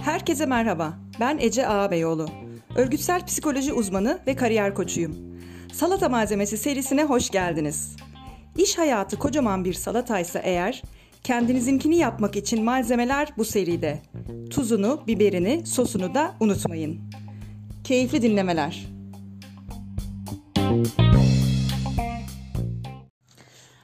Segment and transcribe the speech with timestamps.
[0.00, 0.98] Herkese merhaba.
[1.20, 2.28] Ben Ece Ağabeyoğlu.
[2.76, 5.16] Örgütsel psikoloji uzmanı ve kariyer koçuyum.
[5.72, 7.96] Salata malzemesi serisine hoş geldiniz.
[8.56, 10.82] İş hayatı kocaman bir salataysa eğer,
[11.24, 14.02] kendinizinkini yapmak için malzemeler bu seride.
[14.50, 17.00] Tuzunu, biberini, sosunu da unutmayın.
[17.84, 18.86] Keyifli dinlemeler.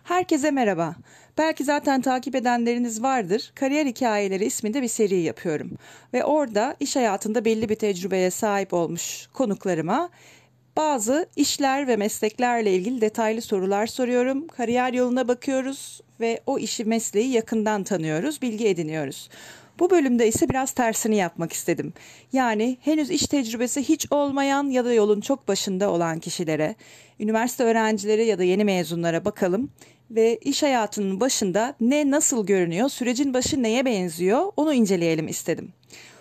[0.05, 0.95] Herkese merhaba.
[1.39, 3.53] Belki zaten takip edenleriniz vardır.
[3.55, 5.71] Kariyer Hikayeleri isminde bir seri yapıyorum.
[6.15, 10.11] Ve orada iş hayatında belli bir tecrübeye sahip olmuş konuklarıma
[10.77, 14.47] bazı işler ve mesleklerle ilgili detaylı sorular soruyorum.
[14.47, 19.29] Kariyer yoluna bakıyoruz ve o işi mesleği yakından tanıyoruz, bilgi ediniyoruz.
[19.79, 21.93] Bu bölümde ise biraz tersini yapmak istedim.
[22.33, 26.75] Yani henüz iş tecrübesi hiç olmayan ya da yolun çok başında olan kişilere,
[27.21, 29.71] üniversite öğrencileri ya da yeni mezunlara bakalım
[30.15, 35.73] ve iş hayatının başında ne nasıl görünüyor, sürecin başı neye benziyor onu inceleyelim istedim.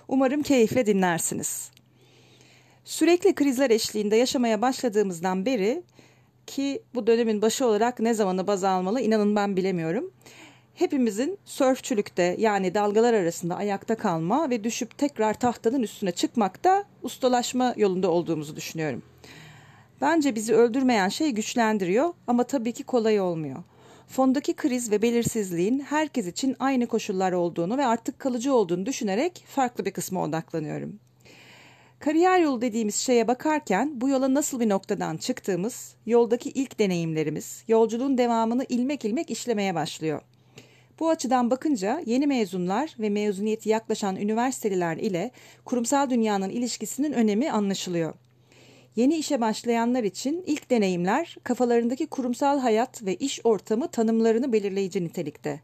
[0.07, 1.71] Umarım keyifle dinlersiniz.
[2.85, 5.83] Sürekli krizler eşliğinde yaşamaya başladığımızdan beri
[6.47, 10.11] ki bu dönemin başı olarak ne zamanı baz almalı inanın ben bilemiyorum.
[10.75, 18.11] Hepimizin sörfçülükte yani dalgalar arasında ayakta kalma ve düşüp tekrar tahtanın üstüne çıkmakta ustalaşma yolunda
[18.11, 19.03] olduğumuzu düşünüyorum.
[20.01, 23.63] Bence bizi öldürmeyen şey güçlendiriyor ama tabii ki kolay olmuyor.
[24.11, 29.85] Fondaki kriz ve belirsizliğin herkes için aynı koşullar olduğunu ve artık kalıcı olduğunu düşünerek farklı
[29.85, 30.99] bir kısma odaklanıyorum.
[31.99, 38.17] Kariyer yolu dediğimiz şeye bakarken bu yola nasıl bir noktadan çıktığımız, yoldaki ilk deneyimlerimiz, yolculuğun
[38.17, 40.21] devamını ilmek ilmek işlemeye başlıyor.
[40.99, 45.31] Bu açıdan bakınca yeni mezunlar ve mezuniyeti yaklaşan üniversiteliler ile
[45.65, 48.13] kurumsal dünyanın ilişkisinin önemi anlaşılıyor.
[48.95, 55.61] Yeni işe başlayanlar için ilk deneyimler kafalarındaki kurumsal hayat ve iş ortamı tanımlarını belirleyici nitelikte.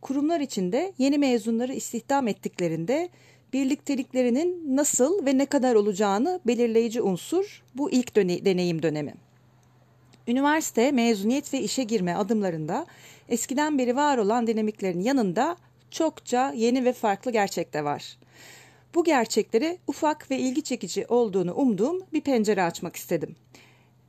[0.00, 3.08] Kurumlar içinde yeni mezunları istihdam ettiklerinde
[3.52, 9.14] birlikteliklerinin nasıl ve ne kadar olacağını belirleyici unsur bu ilk döne deneyim dönemi.
[10.28, 12.86] Üniversite, mezuniyet ve işe girme adımlarında
[13.28, 15.56] eskiden beri var olan dinamiklerin yanında
[15.90, 18.16] çokça yeni ve farklı gerçek de var.
[18.94, 23.36] Bu gerçekleri ufak ve ilgi çekici olduğunu umduğum bir pencere açmak istedim.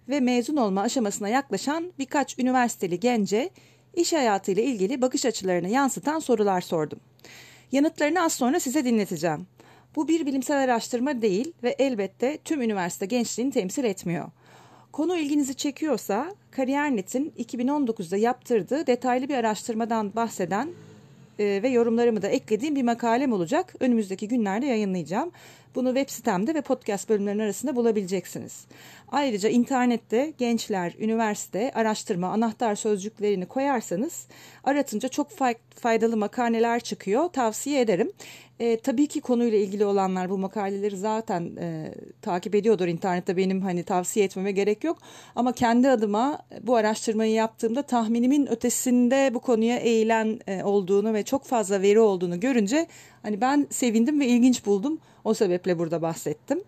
[0.10, 3.50] Ve mezun olma aşamasına yaklaşan birkaç üniversiteli gence
[3.94, 7.00] iş hayatıyla ilgili bakış açılarını yansıtan sorular sordum.
[7.72, 9.48] Yanıtlarını az sonra size dinleteceğim.
[9.96, 14.26] Bu bir bilimsel araştırma değil ve elbette tüm üniversite gençliğini temsil etmiyor.
[14.92, 20.70] Konu ilginizi çekiyorsa KariyerNet'in 2019'da yaptırdığı detaylı bir araştırmadan bahseden
[21.40, 23.76] ve yorumlarımı da eklediğim bir makalem olacak.
[23.80, 25.32] Önümüzdeki günlerde yayınlayacağım.
[25.76, 28.66] Bunu web sitemde ve podcast bölümlerinin arasında bulabileceksiniz.
[29.08, 34.28] Ayrıca internette gençler, üniversite, araştırma, anahtar sözcüklerini koyarsanız
[34.64, 35.28] aratınca çok
[35.76, 37.28] faydalı makaleler çıkıyor.
[37.28, 38.12] Tavsiye ederim.
[38.60, 43.84] E, tabii ki konuyla ilgili olanlar bu makaleleri zaten e, takip ediyordur internette benim hani
[43.84, 44.98] tavsiye etmeme gerek yok.
[45.36, 51.44] Ama kendi adıma bu araştırmayı yaptığımda tahminimin ötesinde bu konuya eğilen e, olduğunu ve çok
[51.44, 52.88] fazla veri olduğunu görünce
[53.24, 55.00] hani ben sevindim ve ilginç buldum.
[55.26, 56.64] O sebeple burada bahsettim.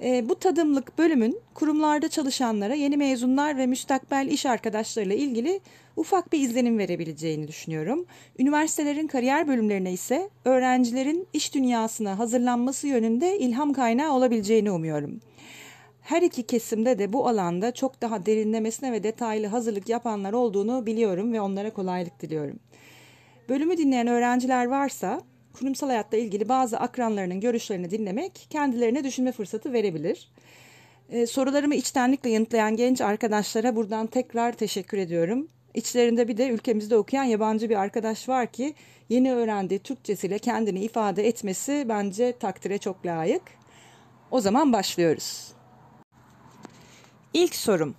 [0.00, 5.60] E, bu tadımlık bölümün kurumlarda çalışanlara, yeni mezunlar ve müstakbel iş arkadaşlarıyla ilgili
[5.96, 8.06] ufak bir izlenim verebileceğini düşünüyorum.
[8.38, 15.20] Üniversitelerin kariyer bölümlerine ise öğrencilerin iş dünyasına hazırlanması yönünde ilham kaynağı olabileceğini umuyorum.
[16.02, 21.32] Her iki kesimde de bu alanda çok daha derinlemesine ve detaylı hazırlık yapanlar olduğunu biliyorum
[21.32, 22.58] ve onlara kolaylık diliyorum.
[23.48, 25.20] Bölümü dinleyen öğrenciler varsa
[25.58, 30.28] kurumsal hayatla ilgili bazı akranlarının görüşlerini dinlemek kendilerine düşünme fırsatı verebilir.
[31.10, 35.48] Ee, sorularımı içtenlikle yanıtlayan genç arkadaşlara buradan tekrar teşekkür ediyorum.
[35.74, 38.74] İçlerinde bir de ülkemizde okuyan yabancı bir arkadaş var ki
[39.08, 43.42] yeni öğrendiği Türkçesiyle kendini ifade etmesi bence takdire çok layık.
[44.30, 45.52] O zaman başlıyoruz.
[47.34, 47.94] İlk sorum.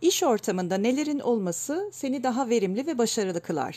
[0.00, 3.76] İş ortamında nelerin olması seni daha verimli ve başarılı kılar?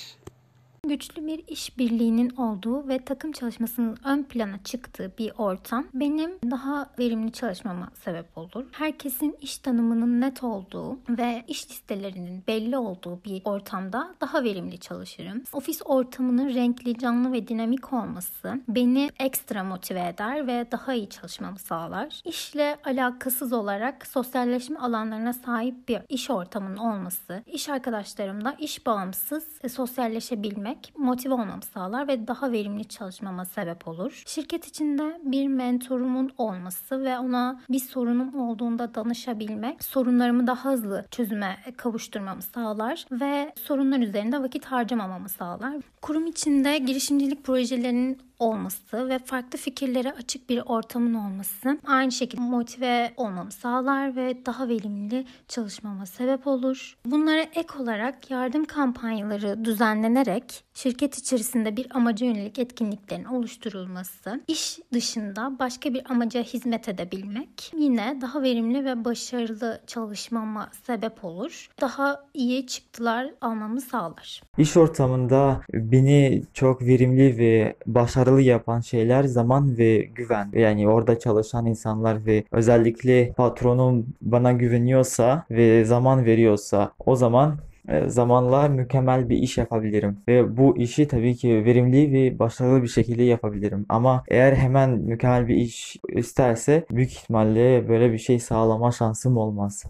[0.87, 7.31] Güçlü bir işbirliğinin olduğu ve takım çalışmasının ön plana çıktığı bir ortam benim daha verimli
[7.31, 8.65] çalışmama sebep olur.
[8.71, 15.43] Herkesin iş tanımının net olduğu ve iş listelerinin belli olduğu bir ortamda daha verimli çalışırım.
[15.53, 21.59] Ofis ortamının renkli, canlı ve dinamik olması beni ekstra motive eder ve daha iyi çalışmamı
[21.59, 22.21] sağlar.
[22.25, 29.69] İşle alakasız olarak sosyalleşme alanlarına sahip bir iş ortamının olması, iş arkadaşlarımla iş bağımsız e,
[29.69, 34.23] sosyalleşebilme bilmek motive olmamı sağlar ve daha verimli çalışmama sebep olur.
[34.25, 41.57] Şirket içinde bir mentorumun olması ve ona bir sorunum olduğunda danışabilmek sorunlarımı daha hızlı çözüme
[41.77, 45.75] kavuşturmamı sağlar ve sorunlar üzerinde vakit harcamamamı sağlar.
[46.01, 53.13] Kurum içinde girişimcilik projelerinin olması ve farklı fikirlere açık bir ortamın olması aynı şekilde motive
[53.17, 56.97] olmamı sağlar ve daha verimli çalışmama sebep olur.
[57.05, 65.59] Bunlara ek olarak yardım kampanyaları düzenlenerek şirket içerisinde bir amaca yönelik etkinliklerin oluşturulması, iş dışında
[65.59, 71.67] başka bir amaca hizmet edebilmek yine daha verimli ve başarılı çalışmama sebep olur.
[71.81, 74.41] Daha iyi çıktılar almamı sağlar.
[74.57, 80.49] İş ortamında beni çok verimli ve başarılı yapan şeyler zaman ve güven.
[80.53, 87.57] Yani orada çalışan insanlar ve özellikle patronum bana güveniyorsa ve zaman veriyorsa o zaman
[88.07, 90.17] zamanla mükemmel bir iş yapabilirim.
[90.27, 93.85] Ve bu işi tabii ki verimli ve başarılı bir şekilde yapabilirim.
[93.89, 99.83] Ama eğer hemen mükemmel bir iş isterse büyük ihtimalle böyle bir şey sağlama şansım olmaz.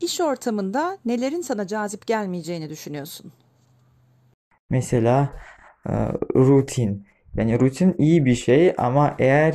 [0.00, 3.32] İş ortamında nelerin sana cazip gelmeyeceğini düşünüyorsun?
[4.70, 5.32] Mesela
[6.34, 7.06] rutin.
[7.36, 9.54] Yani rutin iyi bir şey ama eğer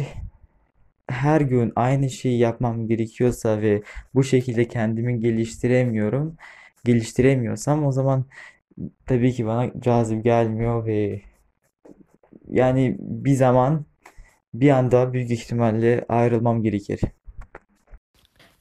[1.10, 3.82] her gün aynı şeyi yapmam gerekiyorsa ve
[4.16, 6.38] bu şekilde kendimi geliştiremiyorum,
[6.84, 8.26] geliştiremiyorsam o zaman
[9.06, 11.22] tabii ki bana cazip gelmiyor ve
[12.48, 13.86] yani bir zaman
[14.54, 17.02] bir anda büyük ihtimalle ayrılmam gerekir.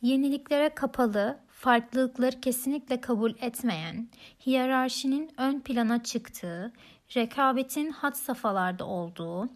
[0.02, 4.08] Yeniliklere kapalı, farklılıkları kesinlikle kabul etmeyen,
[4.46, 6.72] hiyerarşinin ön plana çıktığı,
[7.16, 9.48] rekabetin had safhalarda olduğu,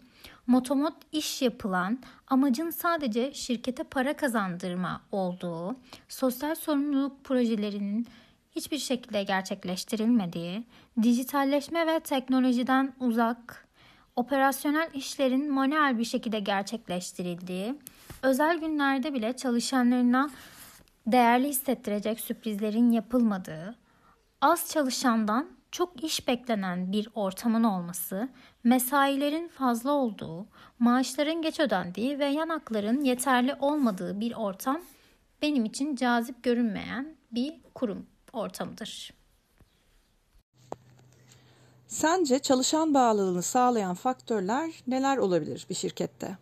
[0.47, 5.75] motomot iş yapılan, amacın sadece şirkete para kazandırma olduğu,
[6.07, 8.07] sosyal sorumluluk projelerinin
[8.55, 10.63] hiçbir şekilde gerçekleştirilmediği,
[11.01, 13.67] dijitalleşme ve teknolojiden uzak,
[14.15, 17.75] operasyonel işlerin manuel bir şekilde gerçekleştirildiği,
[18.23, 20.29] özel günlerde bile çalışanlarına
[21.07, 23.75] değerli hissettirecek sürprizlerin yapılmadığı,
[24.41, 28.29] az çalışandan çok iş beklenen bir ortamın olması,
[28.63, 30.47] mesailerin fazla olduğu,
[30.79, 34.81] maaşların geç ödendiği ve yan hakların yeterli olmadığı bir ortam
[35.41, 38.05] benim için cazip görünmeyen bir kurum
[38.35, 39.13] ortamıdır.
[41.87, 46.37] Sence çalışan bağlılığını sağlayan faktörler neler olabilir bir şirkette?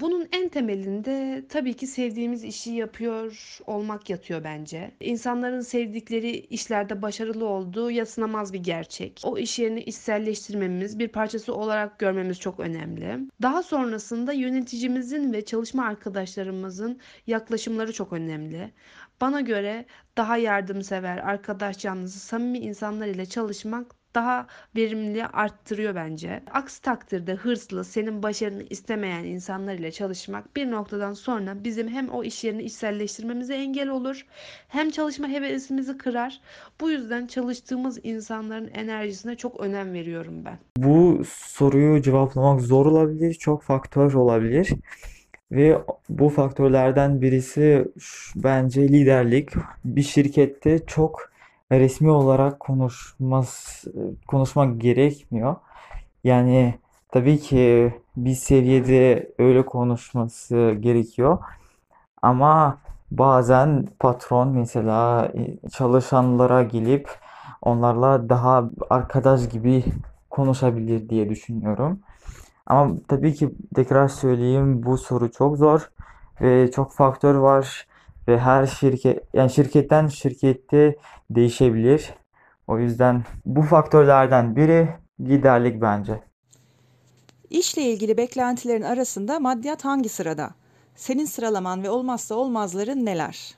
[0.00, 4.90] Bunun en temelinde tabii ki sevdiğimiz işi yapıyor olmak yatıyor bence.
[5.00, 9.20] İnsanların sevdikleri işlerde başarılı olduğu yasınamaz bir gerçek.
[9.24, 13.18] O iş yerini içselleştirmemiz, bir parçası olarak görmemiz çok önemli.
[13.42, 18.72] Daha sonrasında yöneticimizin ve çalışma arkadaşlarımızın yaklaşımları çok önemli.
[19.20, 19.86] Bana göre
[20.16, 26.42] daha yardımsever, arkadaş canlısı, samimi insanlar ile çalışmak daha verimliliği arttırıyor bence.
[26.52, 32.24] Aksi takdirde hırslı, senin başarını istemeyen insanlar ile çalışmak bir noktadan sonra bizim hem o
[32.24, 34.26] iş yerini içselleştirmemize engel olur
[34.68, 36.40] hem çalışma hevesimizi kırar.
[36.80, 40.58] Bu yüzden çalıştığımız insanların enerjisine çok önem veriyorum ben.
[40.76, 44.70] Bu soruyu cevaplamak zor olabilir, çok faktör olabilir.
[45.52, 47.84] Ve bu faktörlerden birisi
[48.36, 49.50] bence liderlik.
[49.84, 51.31] Bir şirkette çok
[51.80, 53.84] resmi olarak konuşmaz
[54.28, 55.56] konuşmak gerekmiyor.
[56.24, 56.74] Yani
[57.08, 61.38] tabii ki bir seviyede öyle konuşması gerekiyor.
[62.22, 62.78] Ama
[63.10, 67.10] bazen patron mesela e, çalışanlara gelip
[67.62, 69.84] onlarla daha arkadaş gibi
[70.30, 72.00] konuşabilir diye düşünüyorum.
[72.66, 75.90] Ama tabii ki tekrar söyleyeyim bu soru çok zor
[76.40, 77.86] ve çok faktör var
[78.28, 80.96] ve her şirket yani şirketten şirkette
[81.30, 82.10] değişebilir.
[82.66, 84.88] O yüzden bu faktörlerden biri
[85.20, 86.22] liderlik bence.
[87.50, 90.50] İşle ilgili beklentilerin arasında maddiyat hangi sırada?
[90.94, 93.54] Senin sıralaman ve olmazsa olmazların neler?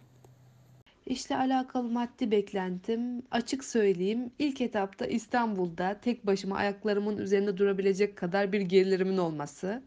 [1.07, 8.53] İşle alakalı maddi beklentim açık söyleyeyim ilk etapta İstanbul'da tek başıma ayaklarımın üzerinde durabilecek kadar
[8.53, 9.83] bir gelirimin olması.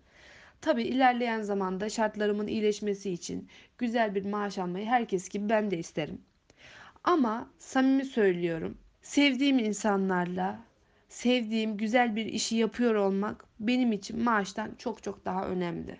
[0.61, 3.47] Tabi ilerleyen zamanda şartlarımın iyileşmesi için
[3.77, 6.17] güzel bir maaş almayı herkes gibi ben de isterim.
[7.03, 8.77] Ama samimi söylüyorum.
[9.01, 10.59] Sevdiğim insanlarla
[11.09, 15.97] sevdiğim güzel bir işi yapıyor olmak benim için maaştan çok çok daha önemli.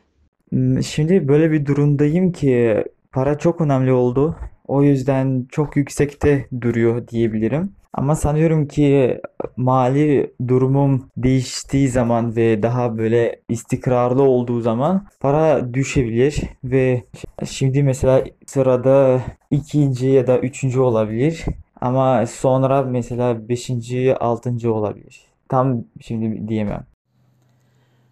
[0.49, 4.35] Hmm, şimdi böyle bir durumdayım ki para çok önemli oldu.
[4.67, 7.71] O yüzden çok yüksekte duruyor diyebilirim.
[7.97, 9.21] Ama sanıyorum ki
[9.57, 17.03] mali durumum değiştiği zaman ve daha böyle istikrarlı olduğu zaman para düşebilir ve
[17.45, 21.45] şimdi mesela sırada ikinci ya da üçüncü olabilir.
[21.81, 25.21] Ama sonra mesela beşinci, altıncı olabilir.
[25.49, 26.85] Tam şimdi diyemem.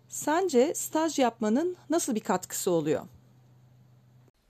[0.07, 3.01] Sence staj yapmanın nasıl bir katkısı oluyor?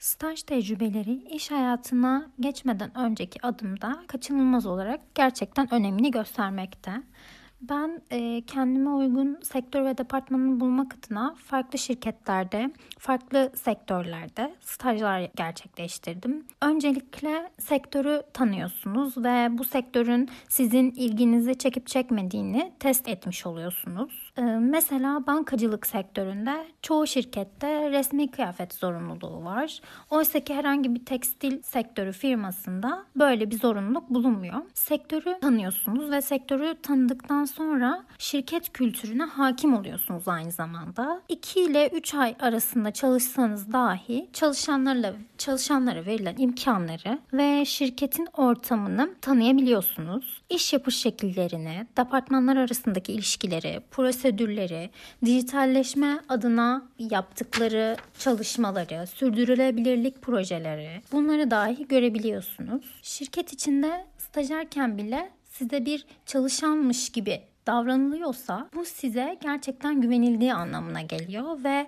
[0.06, 6.92] Staj tecrübeleri iş hayatına geçmeden önceki adımda kaçınılmaz olarak gerçekten önemini göstermekte.
[7.62, 16.48] Ben e, kendime uygun sektör ve departmanını bulmak adına farklı şirketlerde, farklı sektörlerde stajlar gerçekleştirdim.
[16.62, 24.25] Öncelikle sektörü tanıyorsunuz ve bu sektörün sizin ilginizi çekip çekmediğini test etmiş oluyorsunuz.
[24.38, 29.82] E, mesela bankacılık sektöründe çoğu şirkette resmi kıyafet zorunluluğu var.
[30.10, 34.62] Oysa ki herhangi bir tekstil sektörü firmasında böyle bir zorunluluk bulunmuyor.
[34.74, 41.22] Sektörü tanıyorsunuz ve sektörü tanıdıktan sonra şirket kültürüne hakim oluyorsunuz aynı zamanda.
[41.30, 50.42] 2 ile 3 ay arasında çalışsanız dahi çalışanlarla çalışanlara verilen imkanları ve şirketin ortamını tanıyabiliyorsunuz.
[50.50, 53.82] İş yapış şekillerini, departmanlar arasındaki ilişkileri,
[54.26, 54.90] prosedürleri,
[55.26, 63.00] dijitalleşme adına yaptıkları çalışmaları, sürdürülebilirlik projeleri bunları dahi görebiliyorsunuz.
[63.02, 71.64] Şirket içinde stajyerken bile size bir çalışanmış gibi davranılıyorsa bu size gerçekten güvenildiği anlamına geliyor
[71.64, 71.88] ve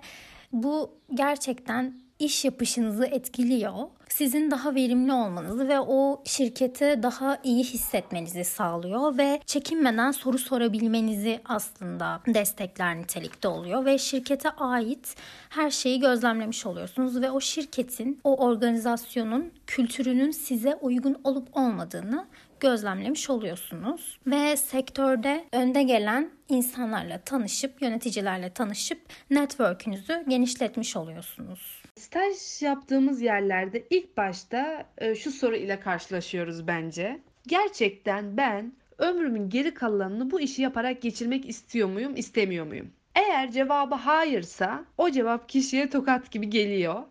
[0.52, 3.74] bu gerçekten iş yapışınızı etkiliyor.
[4.10, 11.42] Sizin daha verimli olmanızı ve o şirkete daha iyi hissetmenizi sağlıyor ve çekinmeden soru sorabilmenizi
[11.46, 15.16] aslında destekler nitelikte oluyor ve şirkete ait
[15.50, 22.28] her şeyi gözlemlemiş oluyorsunuz ve o şirketin, o organizasyonun kültürünün size uygun olup olmadığını
[22.60, 31.87] gözlemlemiş oluyorsunuz ve sektörde önde gelen insanlarla tanışıp, yöneticilerle tanışıp network'ünüzü genişletmiş oluyorsunuz.
[31.98, 37.20] Staj yaptığımız yerlerde ilk başta e, şu soru ile karşılaşıyoruz bence.
[37.48, 42.92] Gerçekten ben ömrümün geri kalanını bu işi yaparak geçirmek istiyor muyum, istemiyor muyum?
[43.16, 47.04] Eğer cevabı hayırsa o cevap kişiye tokat gibi geliyor.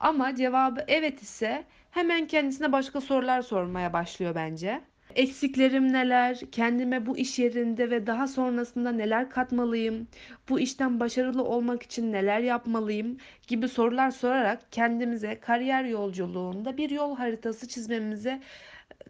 [0.00, 4.80] Ama cevabı evet ise hemen kendisine başka sorular sormaya başlıyor bence.
[5.16, 6.40] Eksiklerim neler?
[6.52, 10.08] Kendime bu iş yerinde ve daha sonrasında neler katmalıyım?
[10.48, 13.16] Bu işten başarılı olmak için neler yapmalıyım?
[13.46, 18.42] gibi sorular sorarak kendimize kariyer yolculuğunda bir yol haritası çizmemize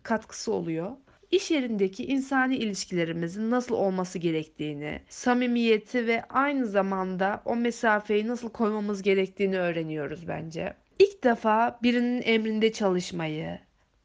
[0.03, 0.97] katkısı oluyor.
[1.31, 9.03] İş yerindeki insani ilişkilerimizin nasıl olması gerektiğini, samimiyeti ve aynı zamanda o mesafeyi nasıl koymamız
[9.03, 10.75] gerektiğini öğreniyoruz bence.
[10.99, 13.59] İlk defa birinin emrinde çalışmayı,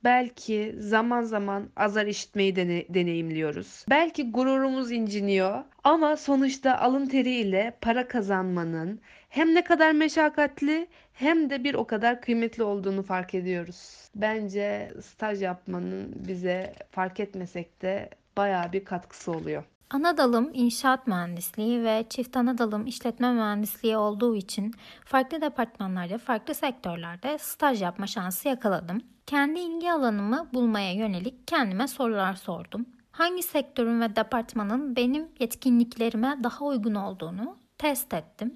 [0.04, 3.86] Belki zaman zaman azar işitmeyi dene- deneyimliyoruz.
[3.90, 11.64] Belki gururumuz inciniyor ama sonuçta alın teriyle para kazanmanın hem ne kadar meşakkatli hem de
[11.64, 14.10] bir o kadar kıymetli olduğunu fark ediyoruz.
[14.16, 19.64] Bence staj yapmanın bize fark etmesek de bayağı bir katkısı oluyor.
[19.90, 24.74] Ana dalım inşaat mühendisliği ve çift ana dalım işletme mühendisliği olduğu için
[25.06, 29.02] farklı departmanlarda, farklı sektörlerde staj yapma şansı yakaladım.
[29.28, 32.86] Kendi ilgi alanımı bulmaya yönelik kendime sorular sordum.
[33.12, 38.54] Hangi sektörün ve departmanın benim yetkinliklerime daha uygun olduğunu test ettim.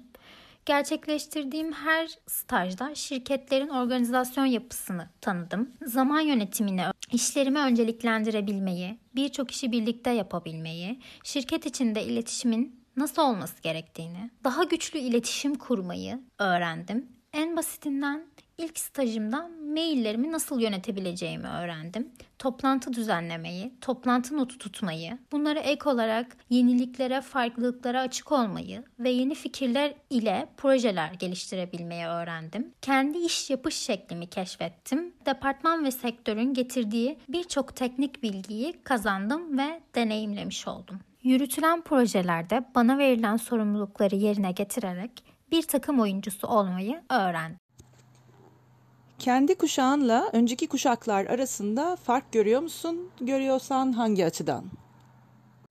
[0.66, 5.70] Gerçekleştirdiğim her stajda şirketlerin organizasyon yapısını tanıdım.
[5.86, 14.64] Zaman yönetimini, işlerimi önceliklendirebilmeyi, birçok işi birlikte yapabilmeyi, şirket içinde iletişimin nasıl olması gerektiğini, daha
[14.64, 17.06] güçlü iletişim kurmayı öğrendim.
[17.32, 18.26] En basitinden
[18.58, 22.08] İlk stajımda maillerimi nasıl yönetebileceğimi öğrendim.
[22.38, 29.94] Toplantı düzenlemeyi, toplantı notu tutmayı, bunlara ek olarak yeniliklere, farklılıklara açık olmayı ve yeni fikirler
[30.10, 32.72] ile projeler geliştirebilmeyi öğrendim.
[32.82, 35.12] Kendi iş yapış şeklimi keşfettim.
[35.26, 41.00] Departman ve sektörün getirdiği birçok teknik bilgiyi kazandım ve deneyimlemiş oldum.
[41.22, 47.61] Yürütülen projelerde bana verilen sorumlulukları yerine getirerek bir takım oyuncusu olmayı öğrendim.
[49.22, 53.08] Kendi kuşağınla önceki kuşaklar arasında fark görüyor musun?
[53.20, 54.64] Görüyorsan hangi açıdan?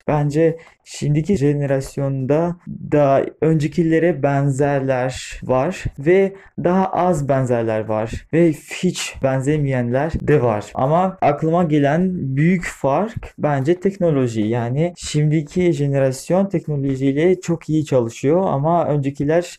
[0.08, 2.56] Bence şimdiki jenerasyonda
[2.92, 6.32] da öncekilere benzerler var ve
[6.64, 10.72] daha az benzerler var ve hiç benzemeyenler de var.
[10.74, 14.40] Ama aklıma gelen büyük fark bence teknoloji.
[14.40, 19.58] Yani şimdiki jenerasyon teknolojiyle çok iyi çalışıyor ama öncekiler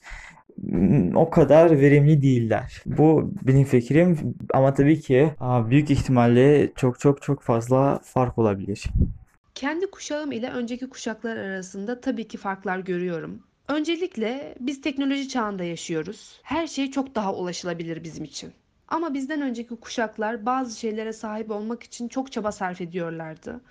[1.15, 2.81] o kadar verimli değiller.
[2.85, 8.83] Bu benim fikrim ama tabii ki büyük ihtimalle çok çok çok fazla fark olabilir.
[9.55, 13.39] Kendi kuşağım ile önceki kuşaklar arasında tabii ki farklar görüyorum.
[13.67, 16.39] Öncelikle biz teknoloji çağında yaşıyoruz.
[16.43, 18.51] Her şey çok daha ulaşılabilir bizim için.
[18.87, 23.61] Ama bizden önceki kuşaklar bazı şeylere sahip olmak için çok çaba sarf ediyorlardı.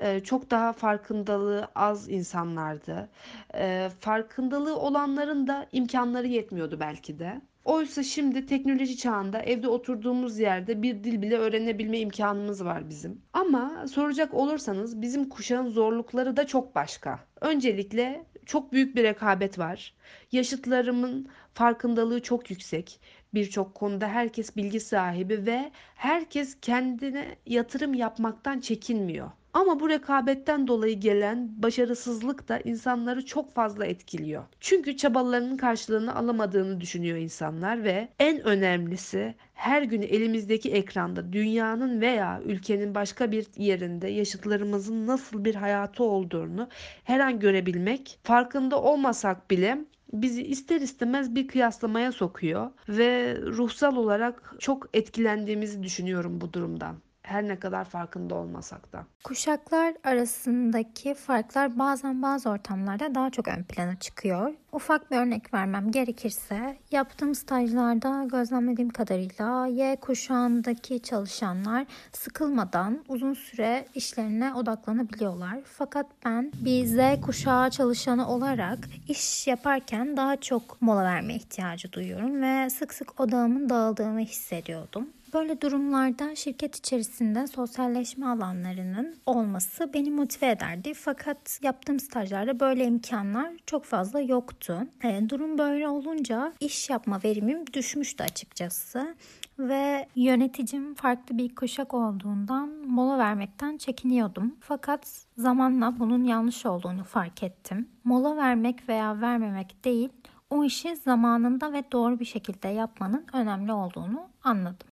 [0.00, 3.08] Ee, çok daha farkındalığı az insanlardı.
[3.54, 7.40] Ee, farkındalığı olanların da imkanları yetmiyordu belki de.
[7.64, 13.20] Oysa şimdi teknoloji çağında evde oturduğumuz yerde bir dil bile öğrenebilme imkanımız var bizim.
[13.32, 17.20] Ama soracak olursanız bizim kuşağın zorlukları da çok başka.
[17.40, 19.94] Öncelikle çok büyük bir rekabet var.
[20.32, 23.00] Yaşıtlarımın farkındalığı çok yüksek.
[23.34, 29.30] Birçok konuda herkes bilgi sahibi ve herkes kendine yatırım yapmaktan çekinmiyor.
[29.54, 34.44] Ama bu rekabetten dolayı gelen başarısızlık da insanları çok fazla etkiliyor.
[34.60, 42.40] Çünkü çabalarının karşılığını alamadığını düşünüyor insanlar ve en önemlisi her gün elimizdeki ekranda dünyanın veya
[42.44, 46.68] ülkenin başka bir yerinde yaşıtlarımızın nasıl bir hayatı olduğunu
[47.04, 49.78] her an görebilmek, farkında olmasak bile
[50.12, 56.96] bizi ister istemez bir kıyaslamaya sokuyor ve ruhsal olarak çok etkilendiğimizi düşünüyorum bu durumdan.
[57.24, 59.04] Her ne kadar farkında olmasak da.
[59.24, 64.54] Kuşaklar arasındaki farklar bazen bazı ortamlarda daha çok ön plana çıkıyor.
[64.72, 73.86] Ufak bir örnek vermem gerekirse yaptığım stajlarda gözlemlediğim kadarıyla Y kuşağındaki çalışanlar sıkılmadan uzun süre
[73.94, 75.58] işlerine odaklanabiliyorlar.
[75.64, 78.78] Fakat ben bir Z kuşağı çalışanı olarak
[79.08, 85.08] iş yaparken daha çok mola verme ihtiyacı duyuyorum ve sık sık odağımın dağıldığını hissediyordum.
[85.34, 90.94] Böyle durumlarda şirket içerisinde sosyalleşme alanlarının olması beni motive ederdi.
[90.94, 94.78] Fakat yaptığım stajlarda böyle imkanlar çok fazla yoktu.
[95.04, 99.14] E, durum böyle olunca iş yapma verimim düşmüştü açıkçası.
[99.58, 104.56] Ve yöneticim farklı bir kuşak olduğundan mola vermekten çekiniyordum.
[104.60, 107.88] Fakat zamanla bunun yanlış olduğunu fark ettim.
[108.04, 110.08] Mola vermek veya vermemek değil,
[110.50, 114.93] o işi zamanında ve doğru bir şekilde yapmanın önemli olduğunu anladım.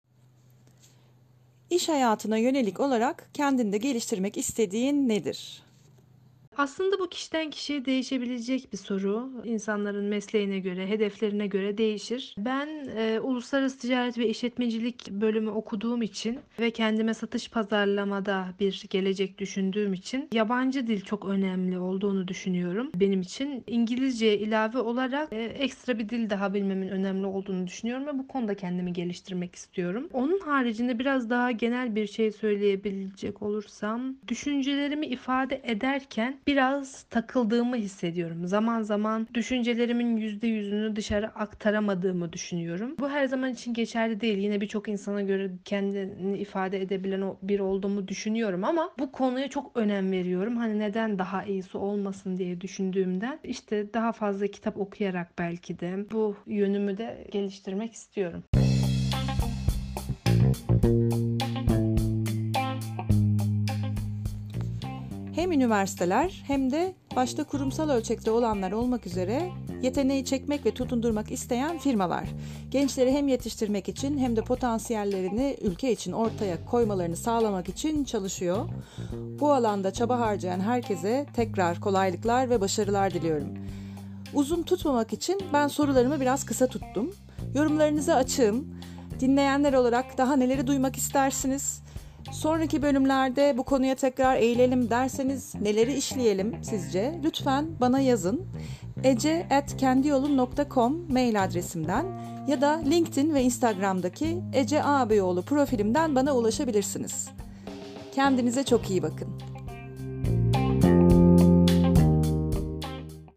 [1.70, 5.62] İş hayatına yönelik olarak kendinde geliştirmek istediğin nedir?
[6.58, 9.30] Aslında bu kişiden kişiye değişebilecek bir soru.
[9.44, 12.34] İnsanların mesleğine göre, hedeflerine göre değişir.
[12.38, 19.38] Ben e, uluslararası ticaret ve işletmecilik bölümü okuduğum için ve kendime satış pazarlamada bir gelecek
[19.38, 22.90] düşündüğüm için yabancı dil çok önemli olduğunu düşünüyorum.
[22.94, 28.18] Benim için İngilizce ilave olarak e, ekstra bir dil daha bilmemin önemli olduğunu düşünüyorum ve
[28.18, 30.08] bu konuda kendimi geliştirmek istiyorum.
[30.12, 38.46] Onun haricinde biraz daha genel bir şey söyleyebilecek olursam düşüncelerimi ifade ederken biraz takıldığımı hissediyorum.
[38.46, 42.94] Zaman zaman düşüncelerimin %100'ünü dışarı aktaramadığımı düşünüyorum.
[42.98, 44.38] Bu her zaman için geçerli değil.
[44.38, 50.12] Yine birçok insana göre kendini ifade edebilen bir olduğumu düşünüyorum ama bu konuya çok önem
[50.12, 50.56] veriyorum.
[50.56, 56.36] Hani neden daha iyisi olmasın diye düşündüğümden işte daha fazla kitap okuyarak belki de bu
[56.46, 58.42] yönümü de geliştirmek istiyorum.
[65.38, 69.50] Hem üniversiteler hem de başta kurumsal ölçekte olanlar olmak üzere
[69.82, 72.24] yeteneği çekmek ve tutundurmak isteyen firmalar.
[72.70, 78.68] Gençleri hem yetiştirmek için hem de potansiyellerini ülke için ortaya koymalarını sağlamak için çalışıyor.
[79.40, 83.48] Bu alanda çaba harcayan herkese tekrar kolaylıklar ve başarılar diliyorum.
[84.34, 87.10] Uzun tutmamak için ben sorularımı biraz kısa tuttum.
[87.54, 88.78] Yorumlarınızı açığım.
[89.20, 91.82] Dinleyenler olarak daha neleri duymak istersiniz?
[92.32, 97.20] Sonraki bölümlerde bu konuya tekrar eğilelim derseniz neleri işleyelim sizce?
[97.24, 98.46] Lütfen bana yazın.
[99.04, 102.06] ece.kendiyolun.com mail adresimden
[102.48, 107.28] ya da LinkedIn ve Instagram'daki Ece Ağabeyoğlu profilimden bana ulaşabilirsiniz.
[108.14, 109.28] Kendinize çok iyi bakın.